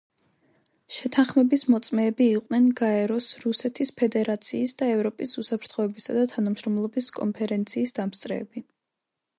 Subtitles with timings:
[0.93, 8.69] შეთანხმების მოწმეები იყვნენ გაეროს, რუსეთის ფედერაციის და ევროპის უსაფრთხოებისა და თანამშრომლობის კონფერენციის დამსწრეები.